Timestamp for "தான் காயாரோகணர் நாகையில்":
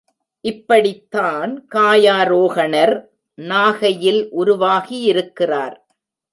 1.09-4.21